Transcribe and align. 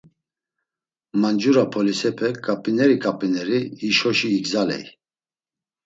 Mancura 1.21 1.63
polisepe 1.73 2.27
ǩap̌ineri 2.45 2.95
ǩap̌ineri 3.03 3.59
hişoşi 3.79 4.27
igzaley. 4.37 4.85